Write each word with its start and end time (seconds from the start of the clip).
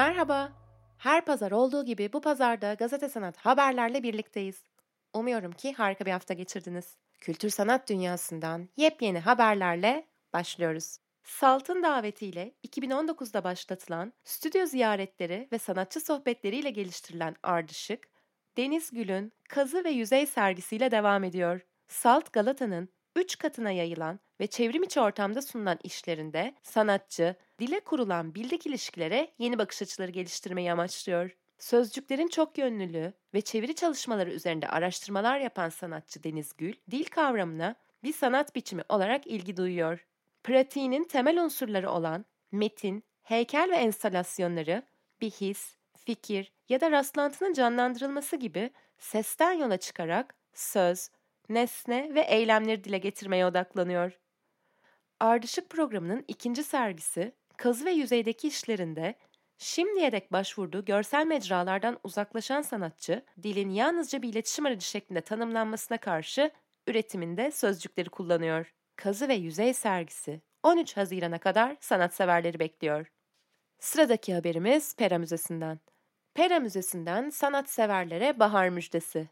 Merhaba. 0.00 0.52
Her 0.98 1.24
pazar 1.24 1.50
olduğu 1.50 1.84
gibi 1.84 2.12
bu 2.12 2.20
pazarda 2.20 2.74
gazete 2.74 3.08
sanat 3.08 3.36
haberlerle 3.36 4.02
birlikteyiz. 4.02 4.62
Umuyorum 5.14 5.52
ki 5.52 5.72
harika 5.72 6.06
bir 6.06 6.10
hafta 6.10 6.34
geçirdiniz. 6.34 6.96
Kültür 7.20 7.50
sanat 7.50 7.88
dünyasından 7.88 8.68
yepyeni 8.76 9.18
haberlerle 9.18 10.06
başlıyoruz. 10.32 10.98
Salt'ın 11.22 11.82
davetiyle 11.82 12.54
2019'da 12.68 13.44
başlatılan 13.44 14.12
stüdyo 14.24 14.66
ziyaretleri 14.66 15.48
ve 15.52 15.58
sanatçı 15.58 16.00
sohbetleriyle 16.00 16.70
geliştirilen 16.70 17.36
Ardışık, 17.42 18.08
Deniz 18.56 18.90
Gül'ün 18.90 19.32
kazı 19.48 19.84
ve 19.84 19.90
yüzey 19.90 20.26
sergisiyle 20.26 20.90
devam 20.90 21.24
ediyor. 21.24 21.60
Salt 21.88 22.32
Galata'nın 22.32 22.88
3 23.16 23.38
katına 23.38 23.70
yayılan 23.70 24.20
ve 24.40 24.46
çevrim 24.46 24.82
içi 24.82 25.00
ortamda 25.00 25.42
sunulan 25.42 25.78
işlerinde 25.82 26.54
sanatçı, 26.62 27.34
dile 27.58 27.80
kurulan 27.80 28.34
bildik 28.34 28.66
ilişkilere 28.66 29.30
yeni 29.38 29.58
bakış 29.58 29.82
açıları 29.82 30.10
geliştirmeyi 30.10 30.72
amaçlıyor. 30.72 31.36
Sözcüklerin 31.58 32.28
çok 32.28 32.58
yönlülüğü 32.58 33.12
ve 33.34 33.40
çeviri 33.40 33.74
çalışmaları 33.74 34.30
üzerinde 34.30 34.68
araştırmalar 34.68 35.38
yapan 35.38 35.68
sanatçı 35.68 36.22
Deniz 36.22 36.52
Gül, 36.56 36.74
dil 36.90 37.04
kavramına 37.04 37.74
bir 38.02 38.12
sanat 38.12 38.54
biçimi 38.54 38.82
olarak 38.88 39.26
ilgi 39.26 39.56
duyuyor. 39.56 40.06
Pratiğinin 40.44 41.04
temel 41.04 41.44
unsurları 41.44 41.90
olan 41.90 42.24
metin, 42.52 43.04
heykel 43.22 43.70
ve 43.70 43.76
enstalasyonları 43.76 44.82
bir 45.20 45.30
his, 45.30 45.76
fikir 46.04 46.52
ya 46.68 46.80
da 46.80 46.90
rastlantının 46.90 47.52
canlandırılması 47.52 48.36
gibi 48.36 48.70
sesten 48.98 49.52
yola 49.52 49.76
çıkarak 49.76 50.34
söz, 50.52 51.10
nesne 51.50 52.14
ve 52.14 52.20
eylemleri 52.20 52.84
dile 52.84 52.98
getirmeye 52.98 53.46
odaklanıyor. 53.46 54.20
Ardışık 55.20 55.70
programının 55.70 56.24
ikinci 56.28 56.64
sergisi, 56.64 57.34
kazı 57.56 57.84
ve 57.84 57.90
yüzeydeki 57.90 58.48
işlerinde 58.48 59.14
şimdiye 59.58 60.12
dek 60.12 60.32
başvurduğu 60.32 60.84
görsel 60.84 61.26
mecralardan 61.26 61.98
uzaklaşan 62.04 62.62
sanatçı, 62.62 63.24
dilin 63.42 63.70
yalnızca 63.70 64.22
bir 64.22 64.28
iletişim 64.28 64.66
aracı 64.66 64.86
şeklinde 64.86 65.20
tanımlanmasına 65.20 65.98
karşı 65.98 66.50
üretiminde 66.86 67.50
sözcükleri 67.50 68.08
kullanıyor. 68.08 68.74
Kazı 68.96 69.28
ve 69.28 69.34
yüzey 69.34 69.74
sergisi 69.74 70.40
13 70.62 70.96
Haziran'a 70.96 71.38
kadar 71.38 71.76
sanatseverleri 71.80 72.58
bekliyor. 72.58 73.12
Sıradaki 73.78 74.34
haberimiz 74.34 74.96
Pera 74.96 75.18
Müzesi'nden. 75.18 75.80
Pera 76.34 76.60
Müzesi'nden 76.60 77.30
sanatseverlere 77.30 78.38
bahar 78.38 78.68
müjdesi. 78.68 79.28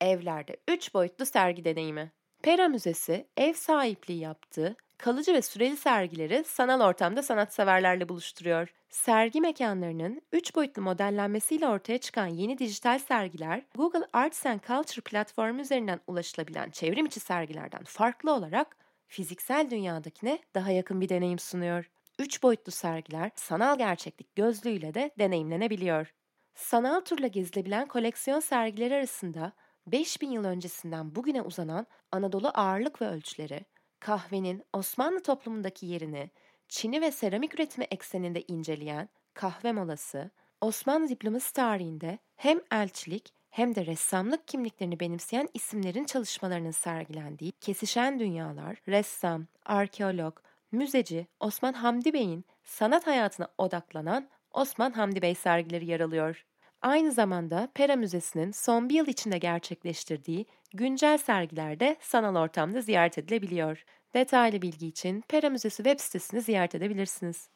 Evlerde 0.00 0.56
3 0.68 0.94
boyutlu 0.94 1.26
sergi 1.26 1.64
deneyimi. 1.64 2.12
Pera 2.42 2.68
Müzesi 2.68 3.28
ev 3.36 3.52
sahipliği 3.52 4.18
yaptığı 4.18 4.76
kalıcı 4.98 5.34
ve 5.34 5.42
süreli 5.42 5.76
sergileri 5.76 6.44
sanal 6.44 6.80
ortamda 6.80 7.22
sanatseverlerle 7.22 8.08
buluşturuyor. 8.08 8.74
Sergi 8.90 9.40
mekanlarının 9.40 10.22
3 10.32 10.54
boyutlu 10.54 10.82
modellenmesiyle 10.82 11.68
ortaya 11.68 11.98
çıkan 11.98 12.26
yeni 12.26 12.58
dijital 12.58 12.98
sergiler, 12.98 13.62
Google 13.74 14.06
Arts 14.12 14.46
and 14.46 14.60
Culture 14.66 15.00
platformu 15.00 15.60
üzerinden 15.60 16.00
ulaşılabilen 16.06 16.70
çevrim 16.70 17.06
içi 17.06 17.20
sergilerden 17.20 17.84
farklı 17.84 18.32
olarak 18.34 18.76
fiziksel 19.08 19.70
dünyadakine 19.70 20.38
daha 20.54 20.70
yakın 20.70 21.00
bir 21.00 21.08
deneyim 21.08 21.38
sunuyor. 21.38 21.90
3 22.18 22.42
boyutlu 22.42 22.72
sergiler 22.72 23.30
sanal 23.34 23.78
gerçeklik 23.78 24.36
gözlüğüyle 24.36 24.94
de 24.94 25.10
deneyimlenebiliyor. 25.18 26.14
Sanal 26.54 27.00
turla 27.00 27.26
gezilebilen 27.26 27.88
koleksiyon 27.88 28.40
sergileri 28.40 28.94
arasında 28.94 29.52
5000 29.86 30.30
yıl 30.30 30.44
öncesinden 30.44 31.14
bugüne 31.14 31.42
uzanan 31.42 31.86
Anadolu 32.12 32.48
ağırlık 32.54 33.02
ve 33.02 33.08
ölçüleri, 33.08 33.64
kahvenin 34.00 34.62
Osmanlı 34.72 35.22
toplumundaki 35.22 35.86
yerini, 35.86 36.30
çini 36.68 37.00
ve 37.00 37.12
seramik 37.12 37.54
üretimi 37.54 37.86
ekseninde 37.90 38.42
inceleyen 38.48 39.08
kahve 39.34 39.72
molası, 39.72 40.30
Osmanlı 40.60 41.08
diplomasi 41.08 41.52
tarihinde 41.52 42.18
hem 42.36 42.60
elçilik 42.72 43.32
hem 43.50 43.74
de 43.74 43.86
ressamlık 43.86 44.48
kimliklerini 44.48 45.00
benimseyen 45.00 45.48
isimlerin 45.54 46.04
çalışmalarının 46.04 46.70
sergilendiği 46.70 47.52
Kesişen 47.52 48.18
Dünyalar, 48.18 48.76
ressam, 48.88 49.46
arkeolog, 49.64 50.38
müzeci 50.72 51.26
Osman 51.40 51.72
Hamdi 51.72 52.12
Bey'in 52.12 52.44
sanat 52.64 53.06
hayatına 53.06 53.48
odaklanan 53.58 54.28
Osman 54.50 54.92
Hamdi 54.92 55.22
Bey 55.22 55.34
sergileri 55.34 55.86
yer 55.86 56.00
alıyor. 56.00 56.44
Aynı 56.86 57.12
zamanda 57.12 57.68
Pera 57.74 57.96
Müzesi'nin 57.96 58.50
son 58.50 58.88
bir 58.88 58.94
yıl 58.94 59.06
içinde 59.06 59.38
gerçekleştirdiği 59.38 60.46
güncel 60.74 61.18
sergilerde 61.18 61.96
sanal 62.00 62.36
ortamda 62.36 62.80
ziyaret 62.80 63.18
edilebiliyor. 63.18 63.84
Detaylı 64.14 64.62
bilgi 64.62 64.86
için 64.86 65.20
Pera 65.20 65.50
Müzesi 65.50 65.76
web 65.76 66.00
sitesini 66.00 66.40
ziyaret 66.40 66.74
edebilirsiniz. 66.74 67.48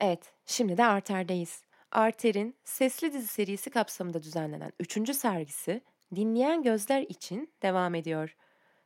Evet, 0.00 0.32
şimdi 0.46 0.76
de 0.76 0.84
Arter'deyiz. 0.84 1.62
Arter'in 1.90 2.56
Sesli 2.64 3.12
Dizi 3.12 3.26
serisi 3.26 3.70
kapsamında 3.70 4.22
düzenlenen 4.22 4.72
3. 4.80 5.16
sergisi 5.16 5.80
dinleyen 6.14 6.62
gözler 6.62 7.02
için 7.02 7.52
devam 7.62 7.94
ediyor. 7.94 8.36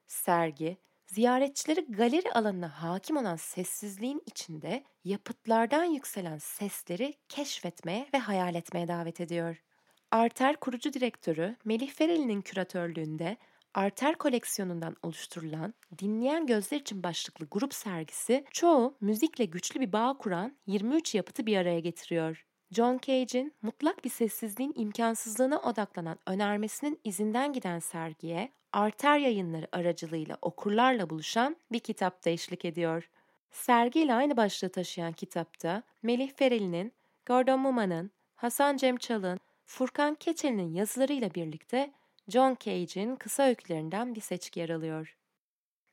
Sergi, 0.07 0.77
ziyaretçileri 1.09 1.87
galeri 1.89 2.33
alanına 2.33 2.83
hakim 2.83 3.17
olan 3.17 3.37
sessizliğin 3.37 4.23
içinde 4.27 4.85
yapıtlardan 5.05 5.85
yükselen 5.85 6.39
sesleri 6.39 7.15
keşfetmeye 7.29 8.07
ve 8.15 8.19
hayal 8.19 8.55
etmeye 8.55 8.89
davet 8.89 9.21
ediyor. 9.21 9.63
Arter 10.11 10.57
kurucu 10.57 10.93
direktörü 10.93 11.57
Melih 11.65 11.91
Fereli'nin 11.91 12.43
küratörlüğünde 12.43 13.37
Arter 13.75 14.15
koleksiyonundan 14.15 14.97
oluşturulan 15.03 15.75
Dinleyen 15.99 16.47
Gözler 16.47 16.81
için 16.81 17.03
başlıklı 17.03 17.47
grup 17.51 17.75
sergisi 17.75 18.45
çoğu 18.53 18.97
müzikle 19.01 19.45
güçlü 19.45 19.81
bir 19.81 19.93
bağ 19.93 20.17
kuran 20.19 20.57
23 20.67 21.15
yapıtı 21.15 21.47
bir 21.47 21.57
araya 21.57 21.81
getiriyor. 21.81 22.47
John 22.73 22.99
Cage'in 23.03 23.55
mutlak 23.63 24.05
bir 24.05 24.11
sessizliğin 24.11 24.73
imkansızlığına 24.77 25.59
odaklanan 25.59 26.19
önermesinin 26.27 27.01
izinden 27.05 27.53
giden 27.53 27.79
sergiye 27.79 28.53
Arter 28.73 29.19
yayınları 29.19 29.69
aracılığıyla 29.73 30.39
okurlarla 30.43 31.11
buluşan 31.11 31.57
bir 31.73 31.79
kitap 31.79 32.25
da 32.25 32.31
eşlik 32.31 32.65
ediyor. 32.65 33.11
Sergiyle 33.51 34.15
aynı 34.15 34.37
başlığı 34.37 34.69
taşıyan 34.69 35.13
kitapta 35.13 35.83
Melih 36.03 36.33
Fereli'nin, 36.37 36.93
Gordon 37.27 37.61
Muma'nın, 37.61 38.11
Hasan 38.37 38.77
Cem 38.77 38.97
Çal'ın, 38.97 39.41
Furkan 39.65 40.15
Keçeli'nin 40.15 40.75
yazılarıyla 40.75 41.35
birlikte 41.35 41.93
John 42.29 42.57
Cage'in 42.61 43.17
kısa 43.17 43.43
öykülerinden 43.43 44.15
bir 44.15 44.21
seçki 44.21 44.61
yer 44.61 44.69
alıyor. 44.69 45.17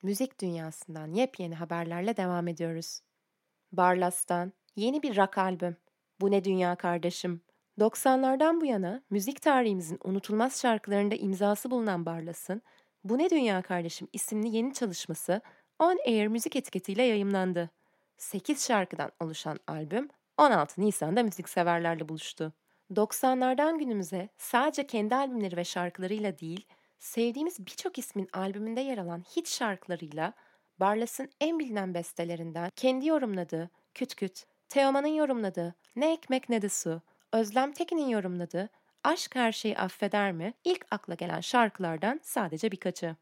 Müzik 0.01 0.41
dünyasından 0.41 1.13
yepyeni 1.13 1.55
haberlerle 1.55 2.17
devam 2.17 2.47
ediyoruz. 2.47 2.99
Barlas'tan 3.71 4.53
yeni 4.75 5.03
bir 5.03 5.17
rock 5.17 5.37
albüm. 5.37 5.77
Bu 6.21 6.31
ne 6.31 6.43
dünya 6.43 6.75
kardeşim? 6.75 7.41
90'lardan 7.79 8.61
bu 8.61 8.65
yana 8.65 9.03
müzik 9.09 9.41
tarihimizin 9.41 9.99
unutulmaz 10.03 10.61
şarkılarında 10.61 11.15
imzası 11.15 11.71
bulunan 11.71 12.05
Barlas'ın 12.05 12.61
Bu 13.03 13.17
Ne 13.17 13.29
Dünya 13.29 13.61
Kardeşim 13.61 14.07
isimli 14.13 14.55
yeni 14.55 14.73
çalışması 14.73 15.41
On 15.79 15.97
Air 16.07 16.27
müzik 16.27 16.55
etiketiyle 16.55 17.03
yayımlandı. 17.03 17.69
8 18.17 18.67
şarkıdan 18.67 19.11
oluşan 19.19 19.59
albüm 19.67 20.09
16 20.37 20.81
Nisan'da 20.81 21.23
müzikseverlerle 21.23 22.09
buluştu. 22.09 22.53
90'lardan 22.91 23.79
günümüze 23.79 24.29
sadece 24.37 24.87
kendi 24.87 25.15
albümleri 25.15 25.57
ve 25.57 25.63
şarkılarıyla 25.63 26.39
değil, 26.39 26.65
sevdiğimiz 26.99 27.65
birçok 27.65 27.97
ismin 27.97 28.29
albümünde 28.33 28.81
yer 28.81 28.97
alan 28.97 29.23
hit 29.35 29.47
şarkılarıyla 29.47 30.33
Barlas'ın 30.79 31.29
en 31.41 31.59
bilinen 31.59 31.93
bestelerinden 31.93 32.69
kendi 32.75 33.07
yorumladığı 33.07 33.69
Küt 33.93 34.15
Küt, 34.15 34.45
Teoman'ın 34.69 35.07
yorumladığı 35.07 35.75
Ne 35.95 36.13
Ekmek 36.13 36.49
Ne 36.49 36.61
De 36.61 36.69
Su, 36.69 37.01
Özlem 37.33 37.71
Tekin'in 37.71 38.07
yorumladığı 38.07 38.69
Aşk 39.03 39.35
Her 39.35 39.51
Şeyi 39.51 39.77
Affeder 39.77 40.31
mi 40.31 40.53
ilk 40.63 40.85
akla 40.91 41.13
gelen 41.13 41.39
şarkılardan 41.39 42.19
sadece 42.23 42.71
birkaçı. 42.71 43.15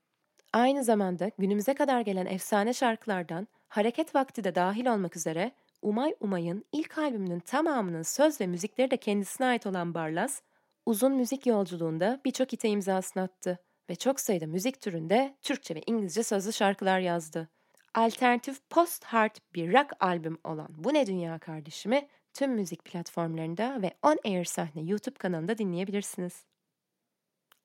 Aynı 0.53 0.83
zamanda 0.83 1.31
günümüze 1.37 1.73
kadar 1.73 2.01
gelen 2.01 2.25
efsane 2.25 2.73
şarkılardan 2.73 3.47
Hareket 3.67 4.15
Vakti 4.15 4.43
de 4.43 4.55
dahil 4.55 4.85
olmak 4.85 5.17
üzere 5.17 5.51
Umay 5.81 6.15
Umay'ın 6.19 6.65
ilk 6.71 6.97
albümünün 6.97 7.39
tamamının 7.39 8.03
söz 8.03 8.41
ve 8.41 8.47
müzikleri 8.47 8.91
de 8.91 8.97
kendisine 8.97 9.47
ait 9.47 9.65
olan 9.65 9.93
Barlas, 9.93 10.41
uzun 10.85 11.13
müzik 11.13 11.45
yolculuğunda 11.45 12.21
birçok 12.25 12.53
ite 12.53 12.69
imzasını 12.69 13.23
attı 13.23 13.59
ve 13.89 13.95
çok 13.95 14.19
sayıda 14.19 14.47
müzik 14.47 14.81
türünde 14.81 15.37
Türkçe 15.41 15.75
ve 15.75 15.81
İngilizce 15.85 16.23
sözlü 16.23 16.53
şarkılar 16.53 16.99
yazdı. 16.99 17.49
Alternatif 17.95 18.69
post-hard 18.69 19.35
bir 19.55 19.73
rock 19.73 19.91
albüm 19.99 20.37
olan 20.43 20.67
Bu 20.77 20.93
Ne 20.93 21.07
Dünya 21.07 21.39
Kardeşimi 21.39 22.07
tüm 22.33 22.51
müzik 22.51 22.85
platformlarında 22.85 23.81
ve 23.81 23.93
On 24.03 24.17
Air 24.25 24.45
Sahne 24.45 24.81
YouTube 24.81 25.15
kanalında 25.15 25.57
dinleyebilirsiniz. 25.57 26.45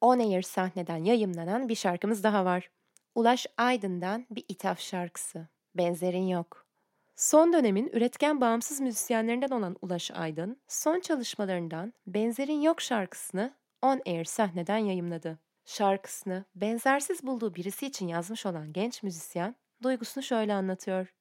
On 0.00 0.18
Air 0.18 0.42
sahneden 0.42 1.04
yayımlanan 1.04 1.68
bir 1.68 1.74
şarkımız 1.74 2.24
daha 2.24 2.44
var. 2.44 2.70
Ulaş 3.14 3.46
Aydın'dan 3.56 4.26
bir 4.30 4.44
ithaf 4.48 4.80
şarkısı. 4.80 5.48
Benzerin 5.74 6.26
yok. 6.26 6.66
Son 7.16 7.52
dönemin 7.52 7.90
üretken 7.92 8.40
bağımsız 8.40 8.80
müzisyenlerinden 8.80 9.50
olan 9.50 9.76
Ulaş 9.82 10.10
Aydın, 10.10 10.60
son 10.68 11.00
çalışmalarından 11.00 11.92
Benzerin 12.06 12.60
Yok 12.60 12.80
şarkısını 12.80 13.54
On 13.82 14.00
Air 14.06 14.24
sahneden 14.24 14.78
yayımladı. 14.78 15.38
Şarkısını 15.64 16.44
benzersiz 16.54 17.26
bulduğu 17.26 17.54
birisi 17.54 17.86
için 17.86 18.08
yazmış 18.08 18.46
olan 18.46 18.72
genç 18.72 19.02
müzisyen 19.02 19.56
duygusunu 19.82 20.24
şöyle 20.24 20.54
anlatıyor. 20.54 21.14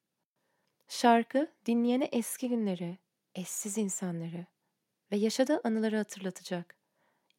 Şarkı 0.87 1.51
dinleyene 1.65 2.05
eski 2.05 2.49
günleri, 2.49 2.97
eşsiz 3.35 3.77
insanları, 3.77 4.45
ve 5.11 5.17
yaşadığı 5.17 5.61
anıları 5.63 5.97
hatırlatacak. 5.97 6.75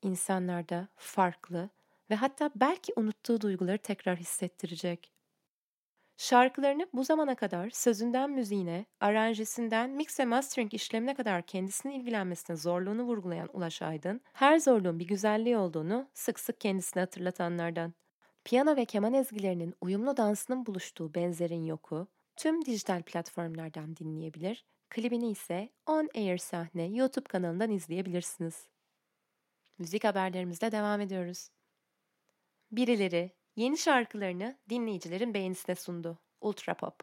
İnsanlarda 0.03 0.88
farklı 0.97 1.70
ve 2.11 2.15
hatta 2.15 2.50
belki 2.55 2.93
unuttuğu 2.97 3.41
duyguları 3.41 3.79
tekrar 3.79 4.17
hissettirecek. 4.17 5.12
Şarkılarını 6.17 6.87
bu 6.93 7.05
zamana 7.05 7.35
kadar 7.35 7.71
sözünden 7.71 8.31
müziğine, 8.31 8.87
aranjesinden 9.00 9.91
mix 9.91 10.21
ve 10.21 10.25
mastering 10.25 10.75
işlemine 10.75 11.14
kadar 11.14 11.43
kendisinin 11.47 12.00
ilgilenmesine 12.00 12.56
zorluğunu 12.56 13.03
vurgulayan 13.03 13.56
Ulaş 13.56 13.82
Aydın, 13.82 14.21
her 14.32 14.59
zorluğun 14.59 14.99
bir 14.99 15.06
güzelliği 15.06 15.56
olduğunu 15.56 16.09
sık 16.14 16.41
sık 16.41 16.61
kendisine 16.61 17.03
hatırlatanlardan. 17.03 17.94
Piyano 18.49 18.77
ve 18.77 18.85
keman 18.85 19.15
ezgilerinin 19.15 19.75
uyumlu 19.81 20.17
dansının 20.17 20.67
buluştuğu 20.67 21.15
benzerin 21.15 21.65
yoku, 21.65 22.06
tüm 22.37 22.65
dijital 22.65 23.03
platformlardan 23.03 23.97
dinleyebilir, 23.97 24.65
klibini 24.91 25.31
ise 25.31 25.69
On 25.87 26.09
Air 26.15 26.39
Sahne 26.39 26.85
YouTube 26.85 27.29
kanalından 27.29 27.71
izleyebilirsiniz. 27.71 28.67
Müzik 29.79 30.05
haberlerimizle 30.05 30.73
devam 30.73 31.00
ediyoruz. 31.00 31.50
Birileri 32.73 33.33
yeni 33.56 33.79
şarkılarını 33.79 34.59
dinleyicilerin 34.71 35.35
beğenisine 35.35 35.75
sundu. 35.75 36.19
Ultra 36.41 36.75
Pop. 36.75 37.00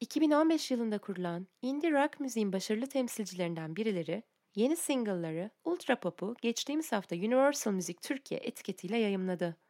2015 0.00 0.70
yılında 0.70 0.98
kurulan 0.98 1.46
indie 1.62 1.90
rock 1.90 2.20
müziğin 2.20 2.52
başarılı 2.52 2.86
temsilcilerinden 2.86 3.76
birileri, 3.76 4.22
yeni 4.54 4.76
single'ları 4.76 5.50
Ultra 5.64 6.00
Pop'u 6.00 6.36
geçtiğimiz 6.42 6.92
hafta 6.92 7.16
Universal 7.16 7.72
Music 7.72 7.98
Türkiye 8.02 8.40
etiketiyle 8.40 8.98
yayımladı. 8.98 9.61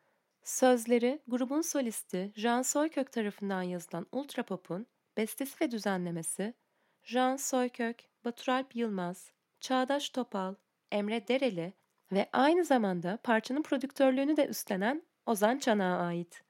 Sözleri 0.42 1.22
grubun 1.28 1.60
solisti 1.60 2.32
Jean 2.36 2.62
Soykök 2.62 3.12
tarafından 3.12 3.62
yazılan 3.62 4.06
Ultra 4.12 4.42
Pop'un 4.42 4.86
bestesi 5.16 5.64
ve 5.64 5.70
düzenlemesi 5.70 6.54
Jean 7.02 7.36
Soykök, 7.36 8.04
Baturalp 8.24 8.76
Yılmaz, 8.76 9.32
Çağdaş 9.60 10.10
Topal, 10.10 10.54
Emre 10.92 11.28
Dereli 11.28 11.72
ve 12.12 12.28
aynı 12.32 12.64
zamanda 12.64 13.18
parçanın 13.22 13.62
prodüktörlüğünü 13.62 14.36
de 14.36 14.46
üstlenen 14.46 15.02
Ozan 15.26 15.58
Çanak'a 15.58 16.02
ait. 16.02 16.44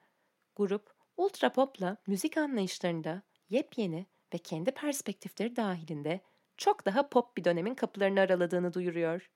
Grup, 0.55 0.93
ultra 1.17 1.51
pop'la 1.51 1.97
müzik 2.07 2.37
anlayışlarında 2.37 3.21
yepyeni 3.49 4.05
ve 4.33 4.37
kendi 4.37 4.71
perspektifleri 4.71 5.55
dahilinde 5.55 6.21
çok 6.57 6.85
daha 6.85 7.09
pop 7.09 7.37
bir 7.37 7.43
dönemin 7.43 7.75
kapılarını 7.75 8.19
araladığını 8.19 8.73
duyuruyor. 8.73 9.29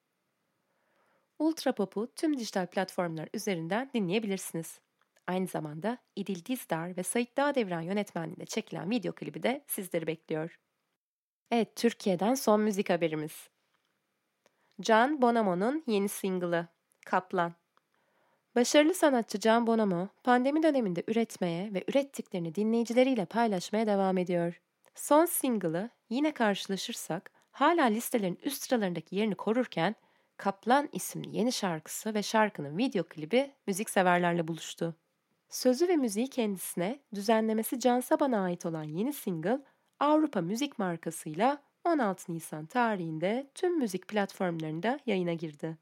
Ultra 1.40 1.72
Pop'u 1.72 2.08
tüm 2.16 2.38
dijital 2.38 2.68
platformlar 2.68 3.30
üzerinden 3.34 3.90
dinleyebilirsiniz. 3.94 4.80
Aynı 5.28 5.48
zamanda 5.48 5.98
İdil 6.16 6.46
Dizdar 6.46 6.98
ve 6.98 7.04
Sait 7.04 7.38
Dağdevran 7.38 7.82
yönetmenliğinde 7.82 8.46
çekilen 8.46 8.90
video 8.90 9.14
klibi 9.14 9.44
de 9.44 9.64
sizleri 9.68 10.08
bekliyor. 10.08 10.60
Evet, 11.52 11.76
Türkiye'den 11.76 12.34
son 12.34 12.62
müzik 12.62 12.90
haberimiz. 12.90 13.50
Can 14.82 15.22
Bonomo'nun 15.22 15.84
yeni 15.88 16.10
single'ı 16.10 16.68
Kaplan. 17.06 17.54
Başarılı 18.56 18.94
sanatçı 18.94 19.40
Can 19.40 19.68
Bonomo, 19.68 20.08
pandemi 20.24 20.64
döneminde 20.64 21.04
üretmeye 21.08 21.74
ve 21.74 21.84
ürettiklerini 21.88 22.56
dinleyicileriyle 22.56 23.26
paylaşmaya 23.26 23.88
devam 23.88 24.18
ediyor. 24.18 24.62
Son 24.96 25.26
single'ı 25.26 25.90
yine 26.10 26.34
karşılaşırsak 26.34 27.32
hala 27.52 27.84
listelerin 27.84 28.40
üst 28.44 28.64
sıralarındaki 28.64 29.16
yerini 29.16 29.36
korurken 29.36 29.96
Kaplan 30.38 30.90
isimli 30.92 31.38
yeni 31.38 31.52
şarkısı 31.52 32.14
ve 32.14 32.24
şarkının 32.24 32.78
video 32.78 33.04
klibi 33.04 33.52
müzikseverlerle 33.68 34.48
buluştu. 34.48 34.96
Sözü 35.50 35.88
ve 35.88 35.96
müziği 35.96 36.28
kendisine, 36.28 37.00
düzenlemesi 37.16 37.80
Can 37.80 38.00
Saban'a 38.00 38.44
ait 38.44 38.66
olan 38.66 38.84
yeni 38.84 39.14
single 39.14 39.60
Avrupa 40.00 40.42
Müzik 40.42 40.80
markasıyla 40.80 41.62
16 41.86 42.34
Nisan 42.34 42.66
tarihinde 42.66 43.52
tüm 43.56 43.78
müzik 43.78 44.08
platformlarında 44.08 45.00
yayına 45.06 45.34
girdi. 45.34 45.78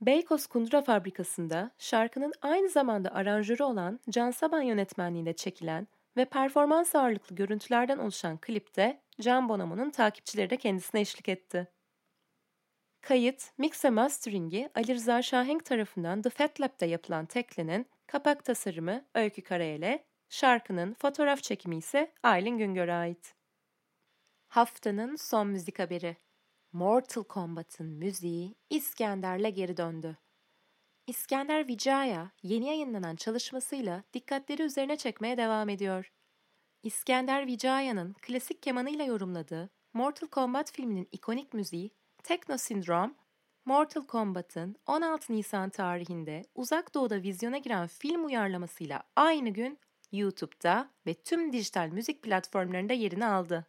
Beykoz 0.00 0.46
Kundura 0.46 0.82
Fabrikası'nda 0.82 1.70
şarkının 1.78 2.32
aynı 2.42 2.68
zamanda 2.68 3.14
aranjörü 3.14 3.62
olan 3.62 4.00
Can 4.10 4.30
Saban 4.30 4.62
yönetmenliğinde 4.62 5.32
çekilen 5.32 5.88
ve 6.16 6.24
performans 6.24 6.94
ağırlıklı 6.94 7.36
görüntülerden 7.36 7.98
oluşan 7.98 8.38
klipte 8.38 9.00
Can 9.20 9.48
Bonomo'nun 9.48 9.90
takipçileri 9.90 10.50
de 10.50 10.56
kendisine 10.56 11.00
eşlik 11.00 11.28
etti. 11.28 11.68
Kayıt, 13.00 13.52
mix 13.58 13.84
ve 13.84 13.90
mastering'i 13.90 14.70
Ali 14.74 14.94
Rıza 14.94 15.22
Şahenk 15.22 15.64
tarafından 15.64 16.22
The 16.22 16.30
Fat 16.30 16.60
Lab'da 16.60 16.86
yapılan 16.86 17.26
teklenin 17.26 17.86
kapak 18.06 18.44
tasarımı 18.44 19.04
Öykü 19.14 19.42
Karayel'e, 19.42 20.04
şarkının 20.28 20.94
fotoğraf 20.94 21.42
çekimi 21.42 21.76
ise 21.76 22.12
Aylin 22.22 22.58
Güngör'e 22.58 22.94
ait. 22.94 23.34
Haftanın 24.48 25.16
son 25.16 25.46
müzik 25.46 25.78
haberi. 25.78 26.16
Mortal 26.72 27.24
Kombat'ın 27.24 27.86
müziği 27.86 28.54
İskender'le 28.70 29.50
geri 29.50 29.76
döndü. 29.76 30.16
İskender 31.06 31.68
Vijaya 31.68 32.30
yeni 32.42 32.66
yayınlanan 32.66 33.16
çalışmasıyla 33.16 34.04
dikkatleri 34.12 34.62
üzerine 34.62 34.96
çekmeye 34.96 35.36
devam 35.36 35.68
ediyor. 35.68 36.12
İskender 36.82 37.46
Vijaya'nın 37.46 38.12
klasik 38.12 38.62
kemanıyla 38.62 39.04
yorumladığı 39.04 39.70
Mortal 39.92 40.26
Kombat 40.26 40.72
filminin 40.72 41.08
ikonik 41.12 41.54
müziği 41.54 41.90
Techno 42.22 42.58
Syndrome, 42.58 43.14
Mortal 43.64 44.06
Kombat'ın 44.06 44.76
16 44.86 45.32
Nisan 45.32 45.70
tarihinde 45.70 46.42
Uzak 46.54 46.94
Doğu'da 46.94 47.22
vizyona 47.22 47.58
giren 47.58 47.86
film 47.86 48.24
uyarlamasıyla 48.24 49.02
aynı 49.16 49.48
gün 49.48 49.78
YouTube'da 50.12 50.90
ve 51.06 51.14
tüm 51.14 51.52
dijital 51.52 51.88
müzik 51.88 52.22
platformlarında 52.22 52.92
yerini 52.92 53.26
aldı. 53.26 53.66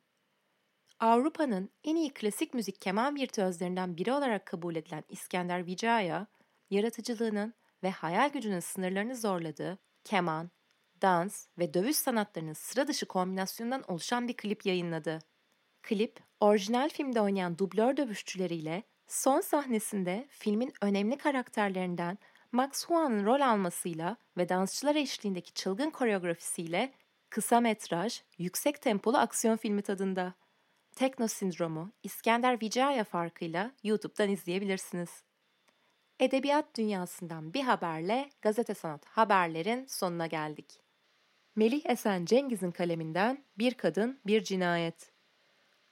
Avrupa'nın 1.00 1.69
en 1.84 1.96
iyi 1.96 2.13
klasik 2.13 2.54
müzik 2.54 2.81
keman 2.81 3.16
virtüözlerinden 3.16 3.98
biri 3.98 4.13
olarak 4.13 4.46
kabul 4.46 4.75
edilen 4.75 5.04
İskender 5.10 5.66
Vijaya, 5.66 6.28
yaratıcılığının 6.69 7.54
ve 7.84 7.92
hayal 7.92 8.30
gücünün 8.30 8.60
sınırlarını 8.60 9.16
zorladığı 9.16 9.78
keman, 10.04 10.51
dans 11.01 11.48
ve 11.57 11.74
dövüş 11.74 11.96
sanatlarının 11.96 12.54
sıra 12.54 12.88
dışı 12.88 13.06
kombinasyonundan 13.06 13.92
oluşan 13.92 14.28
bir 14.28 14.38
klip 14.38 14.66
yayınladı. 14.66 15.19
Klip, 15.81 16.19
orijinal 16.39 16.89
filmde 16.89 17.21
oynayan 17.21 17.57
dublör 17.57 17.97
dövüşçüleriyle 17.97 18.83
son 19.07 19.41
sahnesinde 19.41 20.27
filmin 20.29 20.73
önemli 20.81 21.17
karakterlerinden 21.17 22.17
Max 22.51 22.86
Huan'ın 22.86 23.25
rol 23.25 23.41
almasıyla 23.41 24.17
ve 24.38 24.50
dansçılar 24.50 24.95
eşliğindeki 24.95 25.53
çılgın 25.53 25.89
koreografisiyle 25.89 26.93
kısa 27.29 27.59
metraj, 27.59 28.21
yüksek 28.38 28.81
tempolu 28.81 29.17
aksiyon 29.17 29.57
filmi 29.57 29.81
tadında. 29.81 30.33
Tekno 30.95 31.27
Sindromu 31.27 31.91
İskender 32.03 32.62
Vijaya 32.62 33.03
farkıyla 33.03 33.71
YouTube'dan 33.83 34.29
izleyebilirsiniz. 34.29 35.24
Edebiyat 36.19 36.77
dünyasından 36.77 37.53
bir 37.53 37.63
haberle 37.63 38.29
gazete 38.41 38.74
sanat 38.74 39.05
haberlerin 39.05 39.86
sonuna 39.86 40.27
geldik. 40.27 40.79
Melih 41.55 41.81
Esen 41.86 42.25
Cengiz'in 42.25 42.71
kaleminden 42.71 43.43
Bir 43.57 43.74
Kadın 43.74 44.19
Bir 44.25 44.43
Cinayet. 44.43 45.18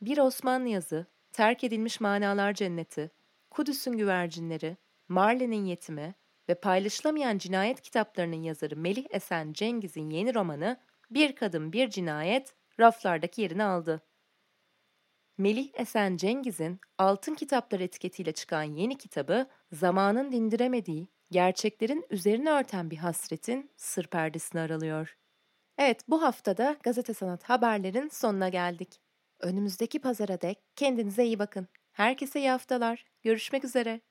Bir 0.01 0.18
Osmanlı 0.18 0.68
yazı, 0.68 1.06
Terk 1.32 1.63
Edilmiş 1.63 2.01
Manalar 2.01 2.54
Cenneti, 2.54 3.12
Kudüs'ün 3.50 3.98
Güvercinleri, 3.98 4.77
Marlin'in 5.08 5.66
Yetimi 5.66 6.16
ve 6.50 6.56
Paylaşılamayan 6.56 7.38
Cinayet 7.38 7.82
kitaplarının 7.82 8.44
yazarı 8.44 8.77
Melih 8.77 9.06
Esen 9.10 9.54
Cengiz'in 9.54 10.10
yeni 10.10 10.36
romanı 10.36 10.80
Bir 11.12 11.36
Kadın 11.36 11.74
Bir 11.74 11.89
Cinayet 11.89 12.56
raflardaki 12.80 13.42
yerini 13.42 13.63
aldı. 13.63 14.01
Melih 15.38 15.70
Esen 15.74 16.18
Cengiz'in 16.18 16.80
Altın 16.98 17.36
Kitaplar 17.36 17.80
etiketiyle 17.80 18.32
çıkan 18.32 18.63
yeni 18.63 18.98
kitabı 18.98 19.48
zamanın 19.72 20.32
dindiremediği, 20.32 21.08
gerçeklerin 21.32 22.06
üzerine 22.10 22.50
örten 22.50 22.92
bir 22.92 22.98
hasretin 22.98 23.72
sır 23.77 24.08
perdesini 24.08 24.62
aralıyor. 24.62 25.18
Evet 25.77 26.01
bu 26.10 26.22
haftada 26.22 26.77
Gazete 26.84 27.13
Sanat 27.13 27.44
haberlerin 27.44 28.10
sonuna 28.10 28.50
geldik. 28.50 29.07
Önümüzdeki 29.39 30.00
pazara 30.00 30.41
dek 30.41 30.60
kendinize 30.75 31.25
iyi 31.25 31.39
bakın. 31.39 31.67
Herkese 31.91 32.39
iyi 32.39 32.50
haftalar. 32.50 33.06
Görüşmek 33.24 33.63
üzere. 33.65 34.01